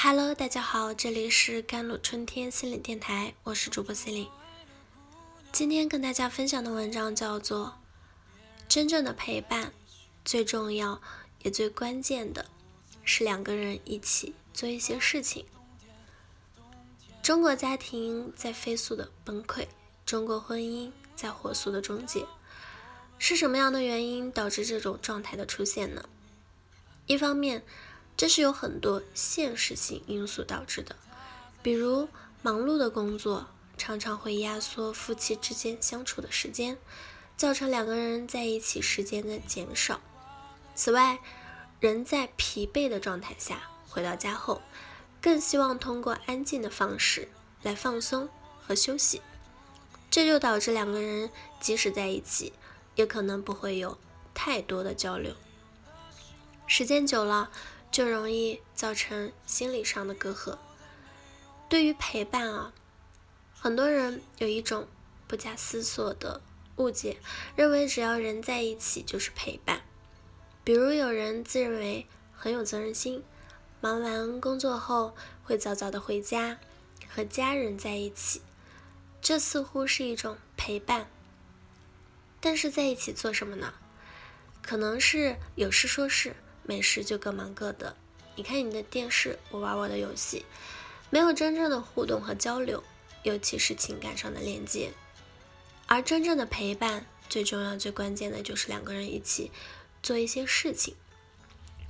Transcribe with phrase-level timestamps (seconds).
[0.00, 4.28] Hello，大家好，这里是甘露春天心理电台，我是主播心灵。
[5.50, 7.66] 今天跟大家分享的文章叫做
[8.68, 9.66] 《真正的陪伴》，
[10.24, 11.02] 最重要
[11.42, 12.46] 也最关键的
[13.02, 15.44] 是两个人一起做一些事情。
[17.20, 19.66] 中国家庭在飞速的崩溃，
[20.06, 22.24] 中国婚姻在火速的终结，
[23.18, 26.08] 是什么样的原因导致这种状态的出现呢？
[27.06, 27.64] 一方面，
[28.18, 30.96] 这是有很多现实性因素导致的，
[31.62, 32.08] 比如
[32.42, 36.76] 忙碌的工作常常会压缩夫妻之间相处的时间，
[37.36, 40.00] 造成两个人在一起时间的减少。
[40.74, 41.20] 此外，
[41.78, 44.62] 人在疲惫的状态下回到家后，
[45.22, 47.28] 更希望通过安静的方式
[47.62, 48.28] 来放松
[48.66, 49.22] 和休息，
[50.10, 52.52] 这就导致两个人即使在一起，
[52.96, 53.96] 也可能不会有
[54.34, 55.36] 太多的交流。
[56.66, 57.50] 时间久了，
[57.98, 60.56] 就容易造成心理上的隔阂。
[61.68, 62.72] 对于陪伴啊，
[63.52, 64.86] 很多人有一种
[65.26, 66.40] 不加思索的
[66.76, 67.16] 误解，
[67.56, 69.82] 认为只要人在一起就是陪伴。
[70.62, 73.24] 比如有人自认为很有责任心，
[73.80, 76.60] 忙完工作后会早早的回家，
[77.08, 78.42] 和家人在一起，
[79.20, 81.10] 这似乎是一种陪伴。
[82.38, 83.74] 但是在一起做什么呢？
[84.62, 86.36] 可能是有事说事。
[86.68, 87.96] 没事就各忙各的，
[88.36, 90.44] 你看你的电视，我玩我的游戏，
[91.08, 92.84] 没有真正的互动和交流，
[93.22, 94.92] 尤其是情感上的连接。
[95.86, 99.50] 而真正的陪伴，最重要、最关键的就是两个人一起
[100.02, 100.94] 做一些事情，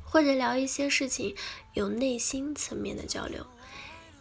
[0.04, 1.34] 或者聊一些事情，
[1.74, 3.44] 有内心层面的交流。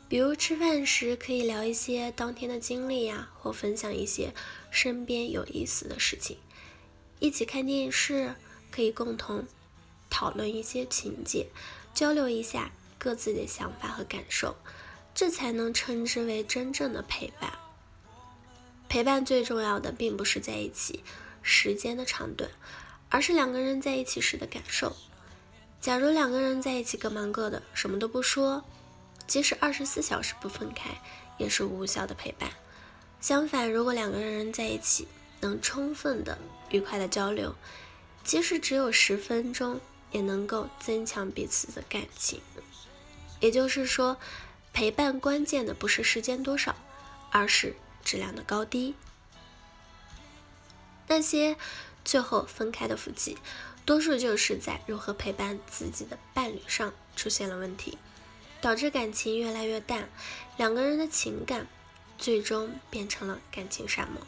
[0.09, 4.33] 比如吃饭时可以聊一些当天的经历呀，或分享一些
[4.71, 6.39] 身边有意思的事情。
[7.19, 8.33] 一起看电视，
[8.71, 9.45] 可以共同。
[10.09, 11.47] 讨论一些情节，
[11.93, 14.55] 交流一下各自的想法和感受，
[15.13, 17.53] 这才能称之为真正的陪伴。
[18.89, 21.03] 陪伴最重要的并不是在一起
[21.41, 22.49] 时间的长短，
[23.09, 24.95] 而是两个人在一起时的感受。
[25.79, 28.63] 假如两个人在一起各忙各的，什么都不说，
[29.27, 31.01] 即使二十四小时不分开，
[31.37, 32.49] 也是无效的陪伴。
[33.19, 35.07] 相反，如果两个人在一起
[35.41, 36.37] 能充分的、
[36.69, 37.53] 愉快的交流，
[38.23, 39.79] 即使只有十分钟。
[40.17, 42.41] 也能够增强彼此的感情。
[43.39, 44.17] 也就是说，
[44.73, 46.75] 陪伴关键的不是时间多少，
[47.31, 48.95] 而是质量的高低。
[51.07, 51.55] 那些
[52.03, 53.37] 最后分开的夫妻，
[53.85, 57.99] 多数就是在如何陪伴自己的伴侣上出现了问题，
[58.59, 60.09] 导致感情越来越淡，
[60.57, 61.67] 两个人的情感
[62.17, 64.25] 最终变成了感情沙漠。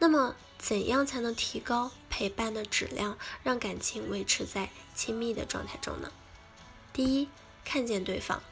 [0.00, 6.12] 那么，怎样才能提高陪伴的质量，让感情维持在亲密的状态中呢？
[6.92, 7.30] 第一，
[7.64, 8.42] 看见对方。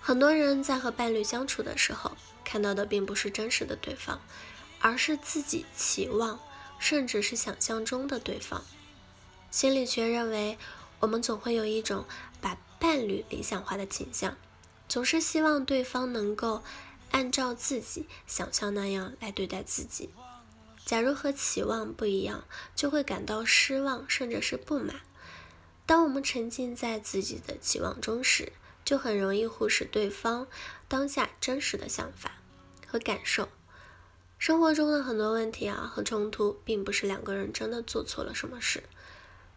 [0.00, 2.12] 很多人在和伴侣相处的时候，
[2.44, 4.20] 看到的并不是真实的对方，
[4.78, 6.38] 而是自己期望，
[6.78, 8.62] 甚至是想象中的对方。
[9.50, 10.56] 心理学认为，
[11.00, 12.04] 我们总会有一种
[12.40, 14.36] 把伴侣理想化的倾向，
[14.88, 16.62] 总是希望对方能够
[17.10, 20.10] 按照自己想象那样来对待自己。
[20.84, 22.44] 假如和期望不一样，
[22.76, 25.00] 就会感到失望，甚至是不满。
[25.86, 28.52] 当我们沉浸在自己的期望中时，
[28.84, 30.46] 就很容易忽视对方
[30.86, 32.32] 当下真实的想法
[32.86, 33.48] 和感受。
[34.38, 38.82] 生活中的很多问题啊和冲突，并不是两个人真的做错了什么事，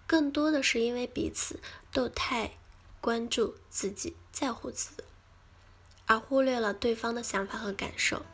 [0.05, 1.59] 更多的是因为彼此
[1.91, 2.57] 都太
[3.01, 5.03] 关注自己、在乎自己，
[6.05, 8.25] 而忽略了对方的想法和感受。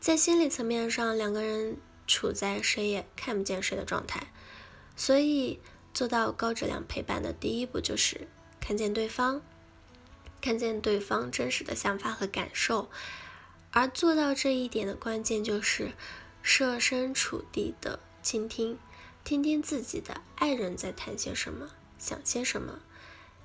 [0.00, 1.76] 在心理层面上，两个人。
[2.08, 4.32] 处在谁也看不见谁的状态，
[4.96, 5.60] 所以
[5.94, 8.26] 做到高质量陪伴的第一步就是
[8.58, 9.40] 看见对方，
[10.40, 12.90] 看见对方真实的想法和感受。
[13.70, 15.92] 而做到这一点的关键就是
[16.42, 18.78] 设身处地的倾听，
[19.22, 22.80] 听听自己的爱人在谈些什么，想些什么。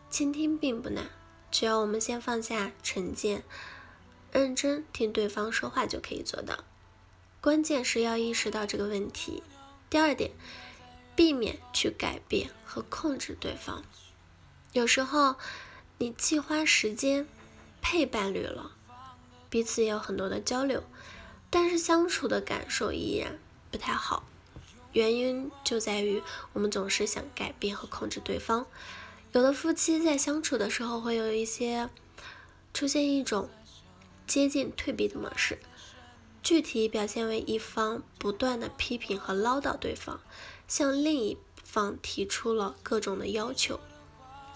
[0.10, 1.10] 倾听并不难，
[1.52, 3.44] 只要我们先放下成见，
[4.32, 6.64] 认真听对方说话就可以做到。
[7.44, 9.44] 关键是要意识到这个问题。
[9.90, 10.32] 第二点，
[11.14, 13.84] 避免去改变和控制对方。
[14.72, 15.36] 有时候，
[15.98, 17.28] 你既花时间
[17.82, 18.72] 配伴侣了，
[19.50, 20.86] 彼此也有很多的交流，
[21.50, 23.38] 但是相处的感受依然
[23.70, 24.24] 不太好。
[24.94, 26.24] 原因就在于
[26.54, 28.66] 我们总是想改变和控制对方。
[29.34, 31.90] 有的夫妻在相处的时候会有一些
[32.74, 33.50] 出现一种
[34.26, 35.60] 接近退避的模式。
[36.44, 40.20] 具体表现为一方不断的批评和唠叨对方，
[40.68, 43.80] 向另一方提出了各种的要求，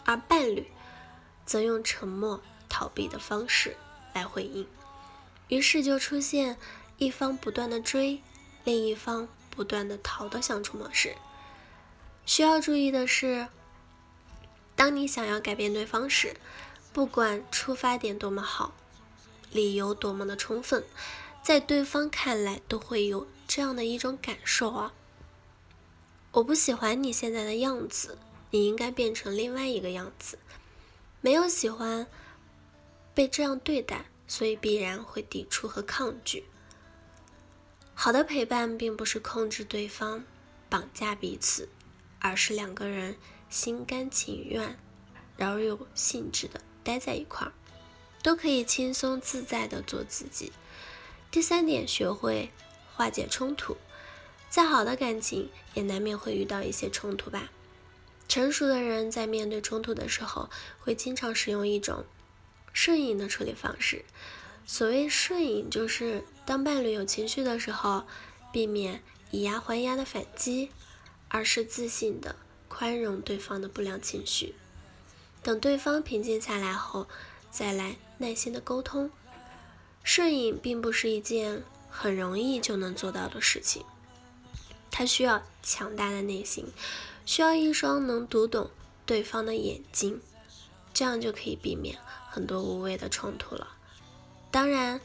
[0.04, 0.68] 而伴侣
[1.45, 3.78] 则用沉默逃避的方式
[4.13, 4.68] 来回应，
[5.48, 6.57] 于是就出现
[6.98, 8.22] 一方不断的追，
[8.66, 11.16] 另一方不断的逃的相处模式。
[12.25, 13.48] 需要注意的是，
[14.75, 16.36] 当你想要改变对方时，
[16.92, 18.74] 不管出发点多么好，
[19.51, 20.84] 理由多么的充分，
[21.48, 24.94] 在对方看来都会有这样的一种感受啊，
[26.34, 28.18] 我不喜欢你现在的样子，
[28.52, 30.38] 你应该变成另外一个样子。
[31.22, 32.06] 没有喜欢
[33.14, 36.44] 被这样对待，所以必然会抵触和抗拒。
[37.94, 40.26] 好的陪伴并不是控制对方、
[40.68, 41.70] 绑架彼此，
[42.20, 43.16] 而是两个人
[43.50, 44.78] 心甘情愿、
[45.38, 47.54] 饶有兴致的待在一块儿，
[48.22, 50.52] 都可以轻松自在的做自己。
[51.29, 52.51] 第三点，学会
[52.95, 53.77] 化解冲突。
[54.50, 57.51] 再好的感情也难免会遇到一些冲突吧。
[58.27, 62.06] 成熟的人在面对冲突的时候，会经常使用一种
[62.71, 64.06] 顺应的处理方式。
[64.65, 68.06] 所谓顺应，就是当伴侣有情绪的时候，
[68.51, 70.71] 避免以牙还牙的反击，
[71.27, 72.35] 而是自信的
[72.68, 74.56] 宽容对方的不良情绪，
[75.44, 77.07] 等对方平静下来后，
[77.50, 79.12] 再来耐心的沟通。
[80.07, 83.83] 顺应并不是一件很容易就能做到的事情，
[84.89, 86.68] 它需要强大的内心。
[87.25, 88.71] 需要一双能读懂
[89.06, 90.21] 对方的眼睛，
[90.94, 92.00] 这样就可以避免
[92.30, 93.75] 很多无谓的冲突了。
[94.50, 95.01] 当然，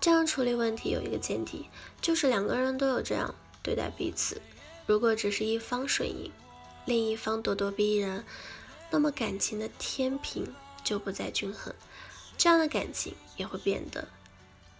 [0.00, 1.66] 这样处理问题有一个前提，
[2.00, 3.34] 就是两个人都有这样
[3.64, 4.40] 对待彼此。
[4.86, 6.30] 如果只是一方顺应，
[6.84, 8.24] 另一方咄咄逼人，
[8.92, 10.54] 那么感情的天平
[10.84, 11.74] 就不再均衡，
[12.38, 14.06] 这样的感情也会变得